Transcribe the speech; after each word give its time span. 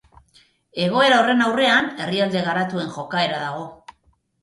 Egoera 0.85 1.19
horren 1.25 1.45
aurrean, 1.49 1.91
herrialde 2.07 2.45
garatuen 2.51 2.93
jokaera 2.99 3.47
dago. 3.49 3.73